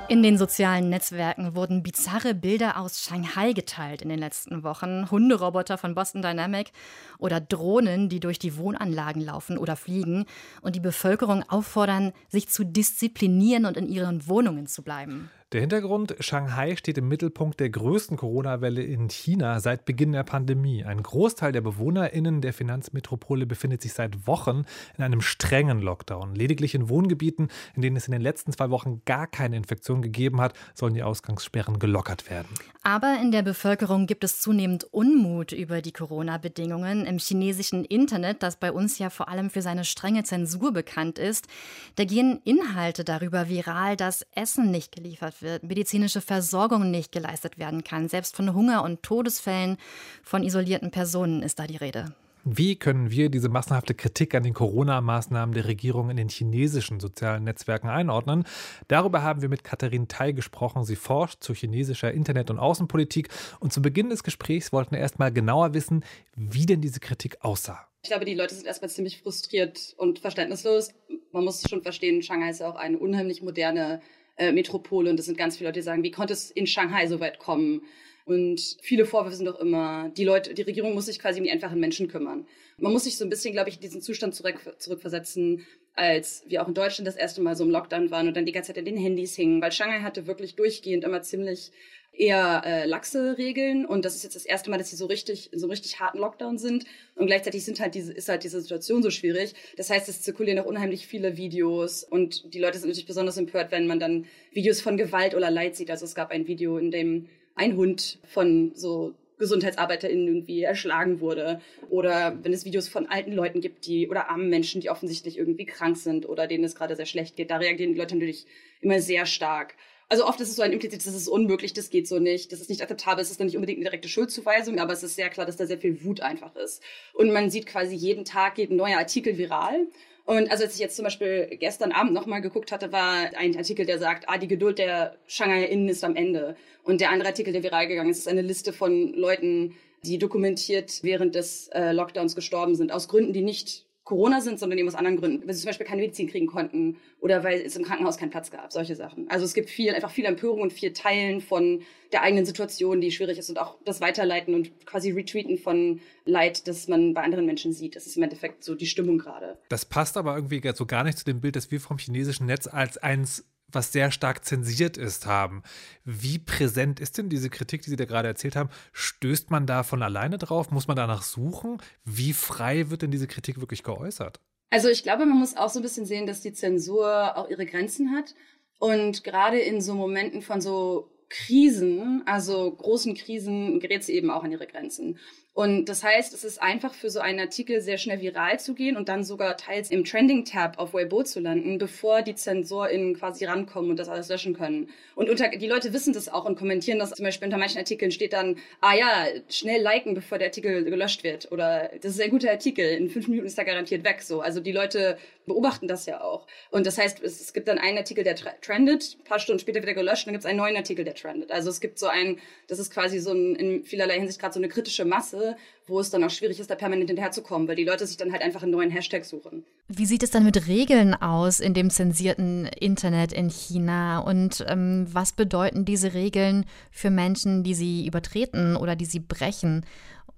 [0.07, 5.11] In den sozialen Netzwerken wurden bizarre Bilder aus Shanghai geteilt in den letzten Wochen.
[5.11, 6.73] Hunderoboter von Boston Dynamic
[7.19, 10.27] oder Drohnen, die durch die Wohnanlagen laufen oder fliegen
[10.61, 15.31] und die Bevölkerung auffordern, sich zu disziplinieren und in ihren Wohnungen zu bleiben.
[15.53, 20.85] Der Hintergrund, Shanghai steht im Mittelpunkt der größten Corona-Welle in China seit Beginn der Pandemie.
[20.85, 24.65] Ein Großteil der BewohnerInnen der Finanzmetropole befindet sich seit Wochen
[24.99, 26.35] in einem strengen Lockdown.
[26.35, 30.41] Lediglich in Wohngebieten, in denen es in den letzten zwei Wochen gar keine Infektion gegeben
[30.41, 32.49] hat, sollen die Ausgangssperren gelockert werden.
[32.83, 37.07] Aber in der Bevölkerung gibt es zunehmend Unmut über die Corona-Bedingungen.
[37.07, 41.47] Im chinesischen Internet, das bei uns ja vor allem für seine strenge Zensur bekannt ist,
[41.95, 47.59] da gehen Inhalte darüber viral, dass Essen nicht geliefert geliefert wird, medizinische Versorgung nicht geleistet
[47.59, 48.09] werden kann.
[48.09, 49.77] Selbst von Hunger und Todesfällen
[50.23, 52.15] von isolierten Personen ist da die Rede.
[52.47, 57.45] Wie können wir diese massenhafte Kritik an den Corona-Maßnahmen der Regierung in den chinesischen sozialen
[57.45, 58.45] Netzwerken einordnen?
[58.87, 60.85] Darüber haben wir mit Katharin Tai gesprochen.
[60.85, 63.31] Sie forscht zu chinesischer Internet- und Außenpolitik.
[63.61, 66.05] Und zu Beginn des Gesprächs wollten wir erstmal genauer wissen,
[66.37, 67.89] wie denn diese Kritik aussah.
[68.03, 70.91] Ich glaube, die Leute sind erstmal ziemlich frustriert und verständnislos.
[71.33, 74.03] Man muss schon verstehen, Shanghai ist ja auch eine unheimlich moderne
[74.37, 77.07] äh, Metropole und es sind ganz viele Leute, die sagen, wie konnte es in Shanghai
[77.07, 77.83] so weit kommen?
[78.27, 81.51] Und viele Vorwürfe sind doch immer, die Leute, die Regierung muss sich quasi um die
[81.51, 82.47] einfachen Menschen kümmern.
[82.79, 86.63] Man muss sich so ein bisschen, glaube ich, in diesen Zustand zurück, zurückversetzen, als wir
[86.63, 88.79] auch in Deutschland das erste Mal so im Lockdown waren und dann die ganze Zeit
[88.79, 91.71] in den Handys hingen, weil Shanghai hatte wirklich durchgehend immer ziemlich
[92.17, 95.53] eher äh, laxe Regeln und das ist jetzt das erste Mal, dass sie so richtig
[95.53, 99.03] in so richtig harten Lockdown sind und gleichzeitig sind halt diese ist halt diese Situation
[99.03, 99.55] so schwierig.
[99.77, 103.73] Das heißt, es zirkulieren auch unheimlich viele Videos und die Leute sind natürlich besonders empört,
[103.73, 105.91] wenn man dann Videos von Gewalt oder Leid sieht.
[105.91, 111.61] Also es gab ein Video, in dem ein Hund von so GesundheitsarbeiterInnen irgendwie erschlagen wurde.
[111.91, 115.67] Oder wenn es Videos von alten Leuten gibt, die oder armen Menschen, die offensichtlich irgendwie
[115.67, 118.47] krank sind oder denen es gerade sehr schlecht geht, da reagieren die Leute natürlich
[118.81, 119.75] immer sehr stark.
[120.15, 122.61] Also oft ist es so ein implizit, das ist unmöglich, das geht so nicht, das
[122.61, 125.29] ist nicht akzeptabel, es ist dann nicht unbedingt eine direkte Schuldzuweisung, aber es ist sehr
[125.29, 126.81] klar, dass da sehr viel Wut einfach ist.
[127.15, 129.89] Und man sieht quasi jeden Tag geht ein neuer Artikel viral.
[130.25, 133.87] Und also als ich jetzt zum Beispiel gestern Abend nochmal geguckt hatte, war ein Artikel,
[133.87, 136.55] der sagt, ah, die Geduld der Shanghai-Innen ist am Ende.
[136.85, 139.75] Und der andere Artikel, der viral gegangen ist, ist eine Liste von Leuten,
[140.05, 144.79] die dokumentiert während des äh, Lockdowns gestorben sind, aus Gründen, die nicht Corona sind, sondern
[144.79, 145.47] eben aus anderen Gründen.
[145.47, 148.51] Weil sie zum Beispiel keine Medizin kriegen konnten oder weil es im Krankenhaus keinen Platz
[148.51, 149.29] gab, solche Sachen.
[149.31, 153.11] Also es gibt viel, einfach viel Empörung und viel Teilen von der eigenen Situation, die
[153.11, 157.47] schwierig ist und auch das Weiterleiten und quasi Retweeten von Leid, das man bei anderen
[157.47, 157.97] Menschen sieht.
[157.97, 159.59] Das ist im Endeffekt so die Stimmung gerade.
[159.69, 162.67] Das passt aber irgendwie so gar nicht zu dem Bild, das wir vom chinesischen Netz
[162.67, 165.63] als eins was sehr stark zensiert ist, haben.
[166.05, 168.71] Wie präsent ist denn diese Kritik, die Sie da gerade erzählt haben?
[168.93, 170.71] Stößt man da von alleine drauf?
[170.71, 171.79] Muss man danach suchen?
[172.05, 174.41] Wie frei wird denn diese Kritik wirklich geäußert?
[174.71, 177.67] Also ich glaube, man muss auch so ein bisschen sehen, dass die Zensur auch ihre
[177.67, 178.35] Grenzen hat.
[178.79, 184.45] Und gerade in so Momenten von so Krisen, also großen Krisen, gerät sie eben auch
[184.45, 185.19] an ihre Grenzen.
[185.55, 188.97] Und das heißt, es ist einfach für so einen Artikel sehr schnell viral zu gehen
[188.97, 193.91] und dann sogar teils im Trending-Tab auf Weibo zu landen, bevor die ZensorInnen quasi rankommen
[193.91, 194.89] und das alles löschen können.
[195.15, 197.13] Und unter, die Leute wissen das auch und kommentieren das.
[197.13, 201.23] Zum Beispiel unter manchen Artikeln steht dann, ah ja, schnell liken, bevor der Artikel gelöscht
[201.23, 201.53] wird.
[201.53, 204.23] Oder das ist ein guter Artikel, in fünf Minuten ist er garantiert weg.
[204.23, 206.49] So, Also die Leute beobachten das ja auch.
[206.71, 209.83] Und das heißt, es, es gibt dann einen Artikel, der trendet, ein paar Stunden später
[209.83, 211.53] wieder gelöscht, und dann gibt es einen neuen Artikel, der trendet.
[211.53, 214.61] Also es gibt so ein, das ist quasi so ein, in vielerlei Hinsicht gerade so
[214.61, 215.44] eine kritische Masse,
[215.87, 218.43] wo es dann auch schwierig ist, da permanent hinterherzukommen, weil die Leute sich dann halt
[218.43, 219.65] einfach einen neuen Hashtag suchen.
[219.89, 224.19] Wie sieht es dann mit Regeln aus in dem zensierten Internet in China?
[224.21, 229.85] Und ähm, was bedeuten diese Regeln für Menschen, die sie übertreten oder die sie brechen?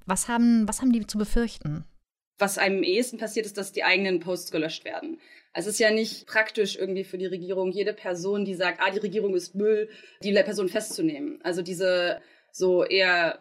[0.05, 1.85] Was haben, was haben die zu befürchten?
[2.39, 5.19] Was einem am ehesten passiert, ist, dass die eigenen Posts gelöscht werden.
[5.55, 8.99] Es ist ja nicht praktisch irgendwie für die Regierung, jede Person, die sagt, ah, die
[8.99, 9.89] Regierung ist Müll,
[10.23, 11.41] die Person festzunehmen.
[11.43, 12.21] Also diese
[12.53, 13.39] so eher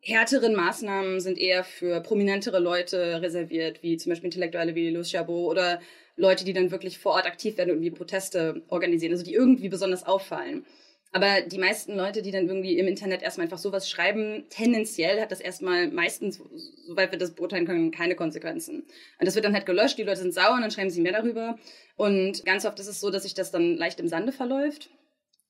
[0.00, 5.50] härteren Maßnahmen sind eher für prominentere Leute reserviert, wie zum Beispiel Intellektuelle wie Louis Chabot
[5.50, 5.80] oder
[6.16, 9.68] Leute, die dann wirklich vor Ort aktiv werden und irgendwie Proteste organisieren, also die irgendwie
[9.68, 10.66] besonders auffallen.
[11.12, 15.32] Aber die meisten Leute, die dann irgendwie im Internet erstmal einfach sowas schreiben, tendenziell hat
[15.32, 16.38] das erstmal meistens,
[16.86, 18.82] soweit wir das beurteilen können, keine Konsequenzen.
[19.18, 21.12] Und das wird dann halt gelöscht, die Leute sind sauer und dann schreiben sie mehr
[21.12, 21.58] darüber.
[21.96, 24.90] Und ganz oft ist es so, dass sich das dann leicht im Sande verläuft.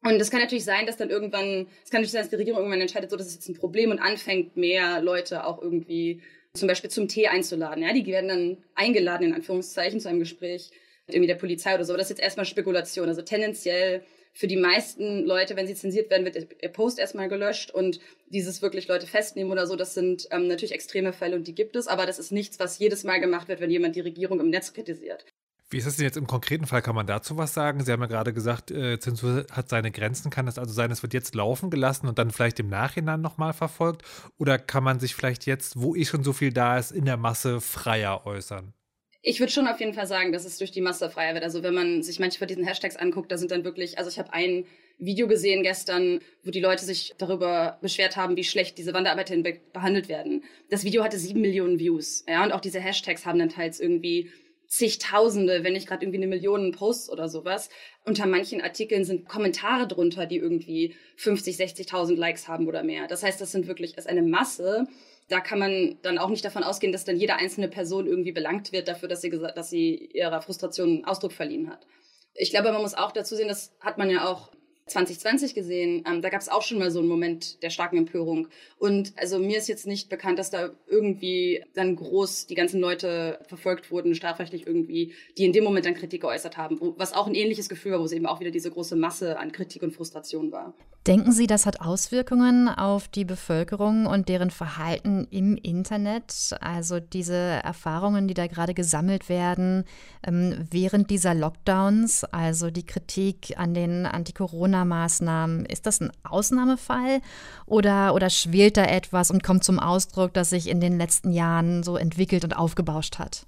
[0.03, 2.61] Und es kann natürlich sein, dass dann irgendwann, es kann natürlich sein, dass die Regierung
[2.61, 6.23] irgendwann entscheidet, so, das ist jetzt ein Problem und anfängt, mehr Leute auch irgendwie
[6.55, 7.83] zum Beispiel zum Tee einzuladen.
[7.83, 10.71] Ja, die werden dann eingeladen, in Anführungszeichen, zu einem Gespräch
[11.07, 11.93] mit irgendwie der Polizei oder so.
[11.93, 13.09] Aber das ist jetzt erstmal Spekulation.
[13.09, 17.73] Also tendenziell für die meisten Leute, wenn sie zensiert werden, wird der Post erstmal gelöscht
[17.73, 21.55] und dieses wirklich Leute festnehmen oder so, das sind ähm, natürlich extreme Fälle und die
[21.55, 24.39] gibt es, aber das ist nichts, was jedes Mal gemacht wird, wenn jemand die Regierung
[24.39, 25.25] im Netz kritisiert.
[25.71, 26.81] Wie ist es denn jetzt im konkreten Fall?
[26.81, 27.85] Kann man dazu was sagen?
[27.85, 30.31] Sie haben ja gerade gesagt, äh, Zensur hat seine Grenzen.
[30.31, 33.53] Kann es also sein, es wird jetzt laufen gelassen und dann vielleicht im Nachhinein nochmal
[33.53, 34.03] verfolgt?
[34.39, 37.19] Oder kann man sich vielleicht jetzt, wo eh schon so viel da ist, in der
[37.19, 38.73] Masse freier äußern?
[39.21, 41.45] Ich würde schon auf jeden Fall sagen, dass es durch die Masse freier wird.
[41.45, 44.19] Also wenn man sich manche von diesen Hashtags anguckt, da sind dann wirklich, also ich
[44.19, 44.65] habe ein
[44.97, 49.61] Video gesehen gestern, wo die Leute sich darüber beschwert haben, wie schlecht diese Wanderarbeiterinnen be
[49.75, 50.45] behandelt werden.
[50.71, 52.25] Das Video hatte sieben Millionen Views.
[52.27, 54.31] Ja, und auch diese Hashtags haben dann teils irgendwie
[54.69, 57.71] zigtausende, wenn nicht gerade irgendwie eine Million Posts oder sowas.
[58.05, 63.07] Unter manchen Artikeln sind Kommentare drunter, die irgendwie 50, 60.000 Likes haben oder mehr.
[63.09, 64.87] Das heißt, das sind wirklich, ist eine Masse.
[65.29, 68.73] Da kann man dann auch nicht davon ausgehen, dass dann jede einzelne Person irgendwie belangt
[68.73, 71.87] wird dafür, dass sie, gesagt, dass sie ihrer Frustration Ausdruck verliehen hat.
[72.35, 74.53] Ich glaube, man muss auch dazu sehen, das hat man ja auch
[74.88, 78.48] 2020 gesehen, ähm, da gab es auch schon mal so einen Moment der starken Empörung.
[78.79, 83.38] Und also mir ist jetzt nicht bekannt, dass da irgendwie dann groß die ganzen Leute
[83.46, 86.79] verfolgt wurden, strafrechtlich irgendwie, die in dem Moment dann Kritik geäußert haben.
[86.96, 89.53] Was auch ein ähnliches Gefühl war, wo es eben auch wieder diese große Masse an
[89.53, 90.74] Kritik und Frustration war.
[91.09, 96.55] Denken Sie, das hat Auswirkungen auf die Bevölkerung und deren Verhalten im Internet?
[96.61, 99.87] Also diese Erfahrungen, die da gerade gesammelt werden
[100.23, 107.23] ähm, während dieser Lockdowns, also die Kritik an den Anti-Corona-Maßnahmen, ist das ein Ausnahmefall
[107.64, 111.85] oder, oder schwelt da etwas und kommt zum Ausdruck, das sich in den letzten Jahren
[111.85, 113.47] so entwickelt und aufgebauscht hat?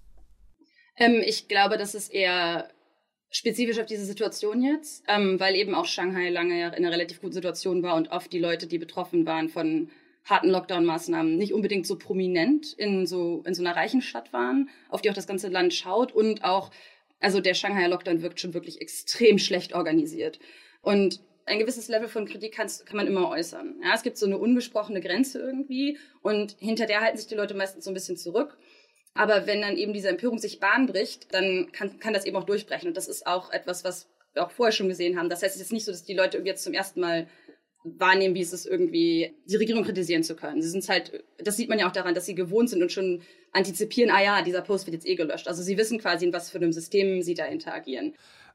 [0.96, 2.70] Ähm, ich glaube, das ist eher
[3.30, 7.32] spezifisch auf diese Situation jetzt, ähm, weil eben auch Shanghai lange in einer relativ guten
[7.32, 9.90] Situation war und oft die Leute, die betroffen waren von
[10.24, 15.00] harten Lockdown-Maßnahmen, nicht unbedingt so prominent in so, in so einer reichen Stadt waren, auf
[15.00, 16.70] die auch das ganze Land schaut und auch,
[17.20, 20.38] also der Shanghai Lockdown wirkt schon wirklich extrem schlecht organisiert.
[20.82, 23.80] Und ein gewisses Level von Kritik kann, kann man immer äußern.
[23.82, 27.54] Ja, es gibt so eine ungesprochene Grenze irgendwie und hinter der halten sich die Leute
[27.54, 28.56] meistens so ein bisschen zurück.
[29.14, 32.44] Aber wenn dann eben diese Empörung sich Bahn bricht, dann kann, kann das eben auch
[32.44, 32.88] durchbrechen.
[32.88, 35.28] Und das ist auch etwas, was wir auch vorher schon gesehen haben.
[35.28, 37.26] Das heißt, es ist nicht so, dass die Leute jetzt zum ersten Mal
[37.82, 40.60] wahrnehmen, wie es ist, irgendwie die Regierung kritisieren zu können.
[40.60, 43.22] Sie sind halt, das sieht man ja auch daran, dass sie gewohnt sind und schon
[43.52, 45.48] antizipieren, ah ja, dieser Post wird jetzt eh gelöscht.
[45.48, 48.14] Also sie wissen quasi, in was für einem System sie da interagieren.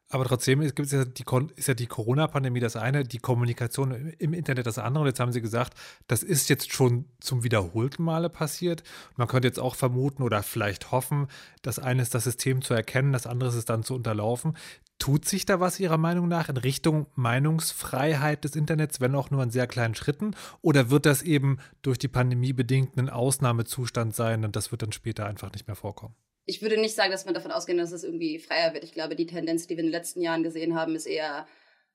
[0.09, 4.67] Aber trotzdem ist, ja die, ist ja die Corona-Pandemie das eine, die Kommunikation im Internet
[4.67, 5.01] das andere.
[5.01, 5.73] Und jetzt haben Sie gesagt,
[6.07, 8.83] das ist jetzt schon zum wiederholten Male passiert.
[9.15, 11.27] Man könnte jetzt auch vermuten oder vielleicht hoffen,
[11.63, 14.55] das eine ist das System zu erkennen, das andere ist es dann zu unterlaufen.
[14.99, 19.43] Tut sich da was Ihrer Meinung nach in Richtung Meinungsfreiheit des Internets, wenn auch nur
[19.43, 20.35] in sehr kleinen Schritten?
[20.61, 24.91] Oder wird das eben durch die Pandemie bedingt ein Ausnahmezustand sein und das wird dann
[24.91, 26.15] später einfach nicht mehr vorkommen?
[26.45, 28.83] Ich würde nicht sagen, dass man davon ausgehen, dass es irgendwie freier wird.
[28.83, 31.47] Ich glaube, die Tendenz, die wir in den letzten Jahren gesehen haben, ist eher,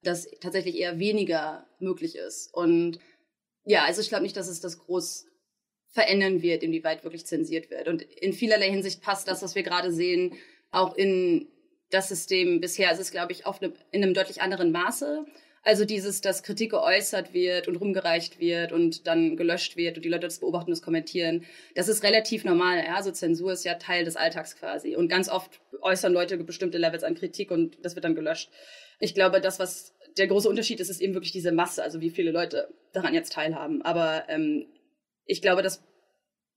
[0.02, 2.52] dass tatsächlich eher weniger möglich ist.
[2.52, 2.98] Und
[3.64, 5.26] ja, also ich glaube nicht, dass es das groß
[5.88, 7.88] verändern wird, inwieweit wirklich zensiert wird.
[7.88, 10.36] Und in vielerlei Hinsicht passt das, was wir gerade sehen,
[10.70, 11.48] auch in
[11.90, 12.90] das System bisher.
[12.90, 15.26] Es ist, glaube ich, auf eine, in einem deutlich anderen Maße.
[15.62, 20.08] Also dieses, dass Kritik geäußert wird und rumgereicht wird und dann gelöscht wird und die
[20.08, 21.44] Leute das beobachten das kommentieren,
[21.74, 22.78] das ist relativ normal.
[22.78, 22.96] Ja?
[22.96, 24.96] Also Zensur ist ja Teil des Alltags quasi.
[24.96, 28.50] Und ganz oft äußern Leute bestimmte Levels an Kritik und das wird dann gelöscht.
[29.00, 32.10] Ich glaube, das, was der große Unterschied ist, ist eben wirklich diese Masse, also wie
[32.10, 33.82] viele Leute daran jetzt teilhaben.
[33.82, 34.66] Aber ähm,
[35.26, 35.82] ich glaube, dass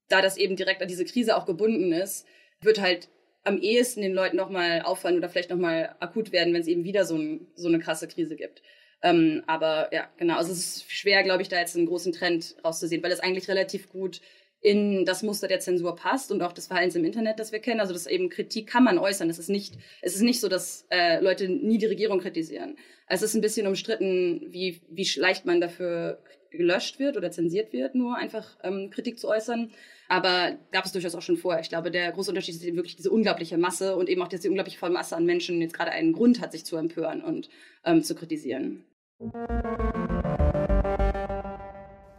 [0.08, 2.26] da das eben direkt an diese Krise auch gebunden ist,
[2.62, 3.10] wird halt
[3.44, 7.04] am ehesten den Leuten nochmal auffallen oder vielleicht nochmal akut werden, wenn es eben wieder
[7.04, 8.62] so, ein, so eine krasse Krise gibt.
[9.04, 10.38] Ähm, aber ja, genau.
[10.38, 13.50] Also es ist schwer, glaube ich, da jetzt einen großen Trend rauszusehen, weil es eigentlich
[13.50, 14.22] relativ gut
[14.62, 17.82] in das Muster der Zensur passt und auch des Verhaltens im Internet, das wir kennen.
[17.82, 19.30] Also das eben Kritik kann man äußern.
[19.30, 22.78] Es ist nicht, es ist nicht so, dass äh, Leute nie die Regierung kritisieren.
[23.08, 27.96] Es ist ein bisschen umstritten, wie, wie leicht man dafür gelöscht wird oder zensiert wird,
[27.96, 29.72] nur einfach ähm, Kritik zu äußern.
[30.08, 31.62] Aber gab es durchaus auch schon vorher.
[31.62, 34.48] Ich glaube, der große Unterschied ist eben wirklich diese unglaubliche Masse und eben auch diese
[34.48, 37.50] unglaubliche Masse an Menschen jetzt gerade einen Grund hat, sich zu empören und
[37.84, 38.86] ähm, zu kritisieren.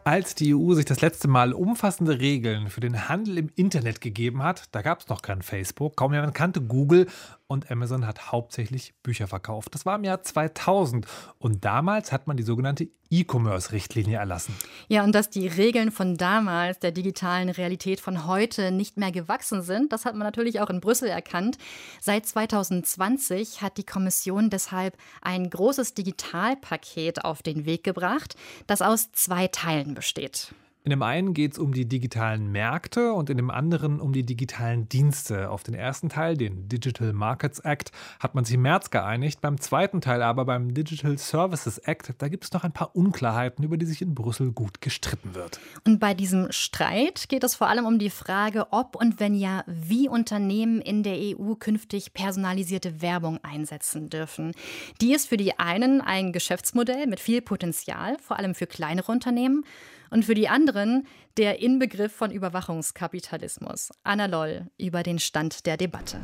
[0.05, 4.43] Als die EU sich das letzte Mal umfassende Regeln für den Handel im Internet gegeben
[4.43, 7.07] hat, da gab es noch kein Facebook, kaum jemand kannte Google
[7.47, 9.75] und Amazon hat hauptsächlich Bücher verkauft.
[9.75, 11.07] Das war im Jahr 2000
[11.39, 14.55] und damals hat man die sogenannte E-Commerce-Richtlinie erlassen.
[14.89, 19.63] Ja, und dass die Regeln von damals der digitalen Realität von heute nicht mehr gewachsen
[19.63, 21.59] sind, das hat man natürlich auch in Brüssel erkannt.
[22.01, 29.13] Seit 2020 hat die Kommission deshalb ein großes Digitalpaket auf den Weg gebracht, das aus
[29.13, 30.55] zwei Teilen besteht.
[30.87, 34.23] In dem einen geht es um die digitalen Märkte und in dem anderen um die
[34.23, 35.49] digitalen Dienste.
[35.49, 39.41] Auf den ersten Teil, den Digital Markets Act, hat man sich im März geeinigt.
[39.41, 43.65] Beim zweiten Teil aber, beim Digital Services Act, da gibt es noch ein paar Unklarheiten,
[43.65, 45.59] über die sich in Brüssel gut gestritten wird.
[45.87, 49.65] Und bei diesem Streit geht es vor allem um die Frage, ob und wenn ja,
[49.67, 54.53] wie Unternehmen in der EU künftig personalisierte Werbung einsetzen dürfen.
[55.01, 59.65] Die ist für die einen ein Geschäftsmodell mit viel Potenzial, vor allem für kleinere Unternehmen
[60.11, 63.91] und für die anderen der Inbegriff von Überwachungskapitalismus.
[64.03, 66.21] Anna Loll über den Stand der Debatte.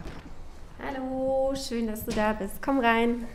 [0.83, 2.63] Hallo, schön, dass du da bist.
[2.63, 3.27] Komm rein.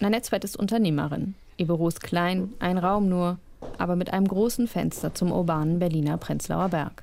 [0.00, 1.34] Nanette Zwett ist Unternehmerin.
[1.56, 3.38] Ihr Büro ist klein, ein Raum nur,
[3.78, 7.02] aber mit einem großen Fenster zum urbanen Berliner Prenzlauer Berg.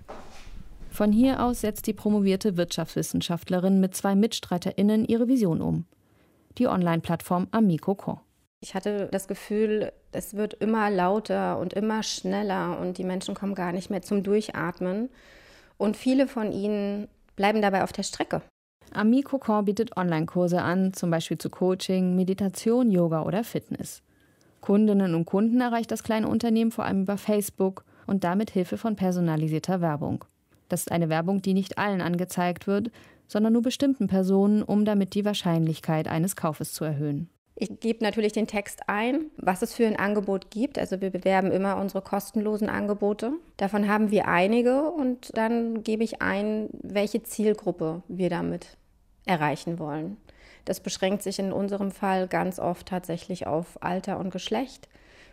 [0.89, 5.85] Von hier aus setzt die promovierte Wirtschaftswissenschaftlerin mit zwei MitstreiterInnen ihre Vision um.
[6.57, 8.21] Die Online-Plattform Amico.com.
[8.61, 13.55] Ich hatte das Gefühl, es wird immer lauter und immer schneller und die Menschen kommen
[13.55, 15.09] gar nicht mehr zum Durchatmen.
[15.77, 18.41] Und viele von ihnen bleiben dabei auf der Strecke.
[18.93, 24.01] Ami Cocon bietet Online-Kurse an, zum Beispiel zu Coaching, Meditation, Yoga oder Fitness.
[24.61, 28.95] Kundinnen und Kunden erreicht das kleine Unternehmen vor allem über Facebook und damit Hilfe von
[28.95, 30.25] personalisierter Werbung.
[30.69, 32.89] Das ist eine Werbung, die nicht allen angezeigt wird,
[33.27, 37.29] sondern nur bestimmten Personen, um damit die Wahrscheinlichkeit eines Kaufes zu erhöhen.
[37.57, 40.77] Ich gebe natürlich den Text ein, was es für ein Angebot gibt.
[40.77, 43.31] Also wir bewerben immer unsere kostenlosen Angebote.
[43.55, 48.77] Davon haben wir einige und dann gebe ich ein, welche Zielgruppe wir damit
[49.25, 50.17] erreichen wollen.
[50.65, 54.89] Das beschränkt sich in unserem Fall ganz oft tatsächlich auf Alter und Geschlecht.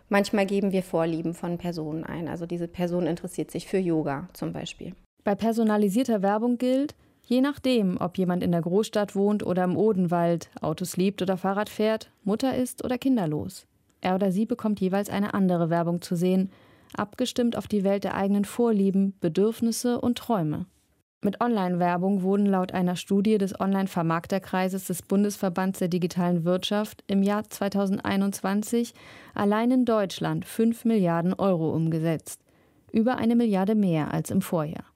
[0.08, 2.28] Manchmal geben wir Vorlieben von Personen ein.
[2.28, 4.94] Also diese Person interessiert sich für Yoga zum Beispiel.
[5.24, 10.50] Bei personalisierter Werbung gilt, Je nachdem, ob jemand in der Großstadt wohnt oder im Odenwald,
[10.60, 13.66] Autos liebt oder Fahrrad fährt, Mutter ist oder kinderlos.
[14.00, 16.50] Er oder sie bekommt jeweils eine andere Werbung zu sehen,
[16.94, 20.66] abgestimmt auf die Welt der eigenen Vorlieben, Bedürfnisse und Träume.
[21.24, 27.48] Mit Online-Werbung wurden laut einer Studie des Online-Vermarkterkreises des Bundesverbands der digitalen Wirtschaft im Jahr
[27.48, 28.92] 2021
[29.32, 32.40] allein in Deutschland 5 Milliarden Euro umgesetzt,
[32.90, 34.91] über eine Milliarde mehr als im Vorjahr.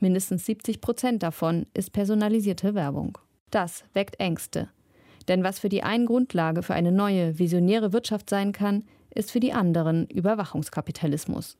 [0.00, 3.18] Mindestens 70 Prozent davon ist personalisierte Werbung.
[3.50, 4.68] Das weckt Ängste.
[5.28, 8.84] Denn was für die einen Grundlage für eine neue, visionäre Wirtschaft sein kann,
[9.14, 11.58] ist für die anderen Überwachungskapitalismus.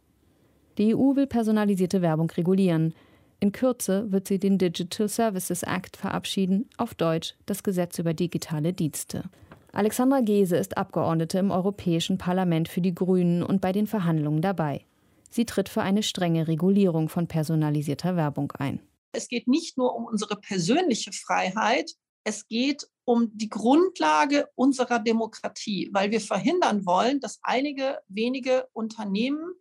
[0.79, 2.95] Die EU will personalisierte Werbung regulieren.
[3.41, 8.73] In Kürze wird sie den Digital Services Act verabschieden, auf Deutsch das Gesetz über digitale
[8.73, 9.25] Dienste.
[9.73, 14.85] Alexandra Gese ist Abgeordnete im Europäischen Parlament für die Grünen und bei den Verhandlungen dabei.
[15.31, 18.81] Sie tritt für eine strenge Regulierung von personalisierter Werbung ein.
[19.13, 21.93] Es geht nicht nur um unsere persönliche Freiheit,
[22.25, 29.55] es geht um die Grundlage unserer Demokratie, weil wir verhindern wollen, dass einige wenige Unternehmen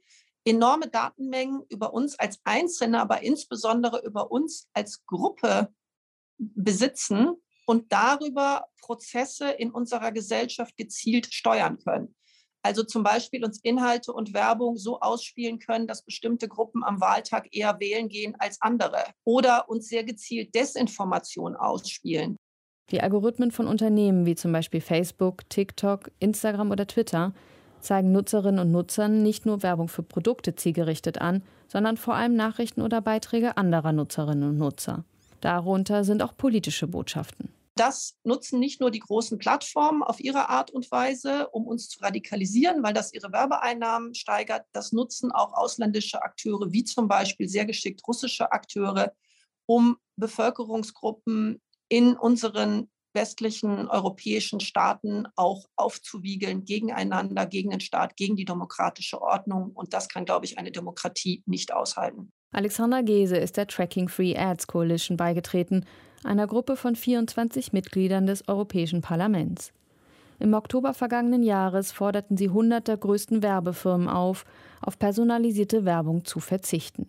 [0.44, 5.74] enorme Datenmengen über uns als Einzelne, aber insbesondere über uns als Gruppe
[6.38, 12.16] besitzen und darüber Prozesse in unserer Gesellschaft gezielt steuern können.
[12.62, 17.48] Also zum Beispiel uns Inhalte und Werbung so ausspielen können, dass bestimmte Gruppen am Wahltag
[17.52, 19.04] eher wählen gehen als andere.
[19.24, 22.36] Oder uns sehr gezielt Desinformation ausspielen.
[22.92, 27.34] Die Algorithmen von Unternehmen wie zum Beispiel Facebook, TikTok, Instagram oder Twitter
[27.82, 32.82] zeigen Nutzerinnen und Nutzern nicht nur Werbung für Produkte zielgerichtet an, sondern vor allem Nachrichten
[32.82, 35.06] oder Beiträge anderer Nutzerinnen und Nutzer.
[35.40, 37.50] Darunter sind auch politische Botschaften.
[37.80, 42.02] Das nutzen nicht nur die großen Plattformen auf ihre Art und Weise, um uns zu
[42.02, 44.66] radikalisieren, weil das ihre Werbeeinnahmen steigert.
[44.74, 49.14] Das nutzen auch ausländische Akteure, wie zum Beispiel sehr geschickt russische Akteure,
[49.66, 58.46] um Bevölkerungsgruppen in unseren westlichen europäischen Staaten auch aufzuwiegeln gegeneinander, gegen den Staat, gegen die
[58.46, 59.72] demokratische Ordnung.
[59.72, 62.34] Und das kann, glaube ich, eine Demokratie nicht aushalten.
[62.52, 65.86] Alexander Gese ist der Tracking Free Ads Coalition beigetreten,
[66.24, 69.72] einer Gruppe von 24 Mitgliedern des Europäischen Parlaments.
[70.40, 74.46] Im Oktober vergangenen Jahres forderten sie 100 der größten Werbefirmen auf,
[74.82, 77.08] auf personalisierte Werbung zu verzichten.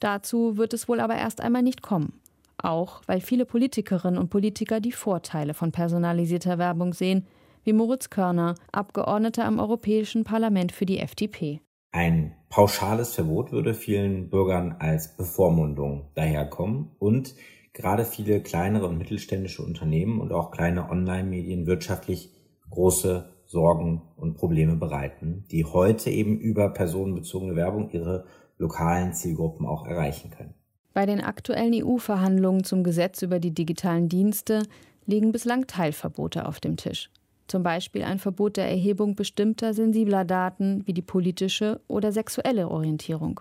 [0.00, 2.20] Dazu wird es wohl aber erst einmal nicht kommen.
[2.58, 7.26] Auch weil viele Politikerinnen und Politiker die Vorteile von personalisierter Werbung sehen,
[7.64, 11.60] wie Moritz Körner, Abgeordneter am Europäischen Parlament für die FDP.
[11.92, 17.34] Ein pauschales Verbot würde vielen Bürgern als Bevormundung daherkommen und
[17.72, 22.30] gerade viele kleinere und mittelständische Unternehmen und auch kleine Online-Medien wirtschaftlich
[22.70, 28.24] große Sorgen und Probleme bereiten, die heute eben über personenbezogene Werbung ihre
[28.58, 30.54] lokalen Zielgruppen auch erreichen können.
[30.94, 34.62] Bei den aktuellen EU-Verhandlungen zum Gesetz über die digitalen Dienste
[35.06, 37.10] liegen bislang Teilverbote auf dem Tisch.
[37.48, 43.40] Zum Beispiel ein Verbot der Erhebung bestimmter sensibler Daten wie die politische oder sexuelle Orientierung.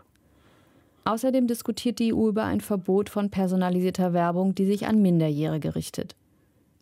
[1.03, 6.15] Außerdem diskutiert die EU über ein Verbot von personalisierter Werbung, die sich an Minderjährige richtet.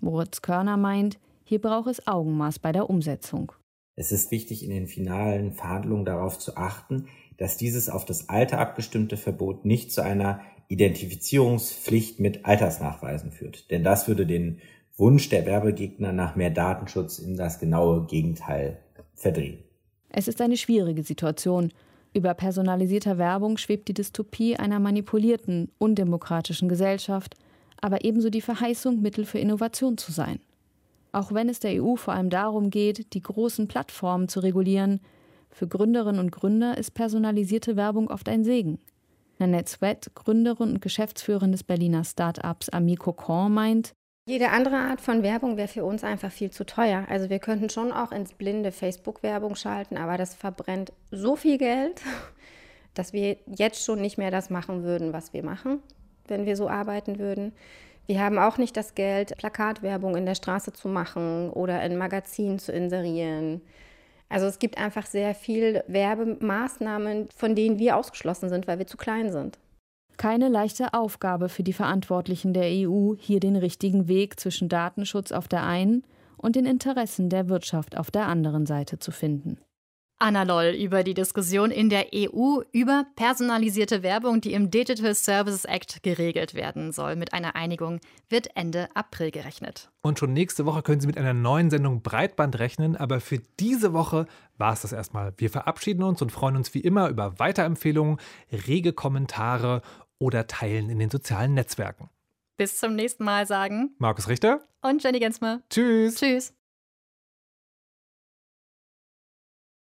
[0.01, 3.53] Moritz Körner meint, hier braucht es Augenmaß bei der Umsetzung.
[3.95, 8.59] Es ist wichtig, in den finalen Verhandlungen darauf zu achten, dass dieses auf das Alter
[8.59, 13.71] abgestimmte Verbot nicht zu einer Identifizierungspflicht mit Altersnachweisen führt.
[13.71, 14.59] Denn das würde den
[14.95, 18.79] Wunsch der Werbegegner nach mehr Datenschutz in das genaue Gegenteil
[19.15, 19.63] verdrehen.
[20.09, 21.71] Es ist eine schwierige Situation
[22.13, 27.35] über personalisierter Werbung schwebt die Dystopie einer manipulierten, undemokratischen Gesellschaft,
[27.81, 30.39] aber ebenso die Verheißung, Mittel für Innovation zu sein.
[31.11, 34.99] Auch wenn es der EU vor allem darum geht, die großen Plattformen zu regulieren,
[35.49, 38.79] für Gründerinnen und Gründer ist personalisierte Werbung oft ein Segen.
[39.39, 43.93] Nanette Sweat, Gründerin und Geschäftsführerin des Berliner Start-ups Amico Con, meint,
[44.29, 47.05] jede andere Art von Werbung wäre für uns einfach viel zu teuer.
[47.09, 51.99] Also wir könnten schon auch ins blinde Facebook-Werbung schalten, aber das verbrennt so viel Geld,
[52.93, 55.81] dass wir jetzt schon nicht mehr das machen würden, was wir machen,
[56.27, 57.53] wenn wir so arbeiten würden.
[58.05, 62.59] Wir haben auch nicht das Geld, Plakatwerbung in der Straße zu machen oder in Magazinen
[62.59, 63.61] zu inserieren.
[64.29, 68.95] Also es gibt einfach sehr viel Werbemaßnahmen, von denen wir ausgeschlossen sind, weil wir zu
[68.95, 69.57] klein sind.
[70.19, 75.47] Keine leichte Aufgabe für die Verantwortlichen der EU, hier den richtigen Weg zwischen Datenschutz auf
[75.47, 76.03] der einen
[76.35, 79.59] und den Interessen der Wirtschaft auf der anderen Seite zu finden.
[80.21, 85.63] Anna Loll über die Diskussion in der EU über personalisierte Werbung, die im Digital Services
[85.63, 87.15] Act geregelt werden soll.
[87.15, 89.89] Mit einer Einigung wird Ende April gerechnet.
[90.01, 92.97] Und schon nächste Woche können Sie mit einer neuen Sendung Breitband rechnen.
[92.97, 94.25] Aber für diese Woche
[94.57, 95.33] war es das erstmal.
[95.37, 98.17] Wir verabschieden uns und freuen uns wie immer über Weiterempfehlungen,
[98.67, 99.81] rege Kommentare
[100.19, 102.09] oder Teilen in den sozialen Netzwerken.
[102.57, 105.61] Bis zum nächsten Mal sagen Markus Richter und Jenny Gensmer.
[105.69, 106.15] Tschüss.
[106.15, 106.53] Tschüss.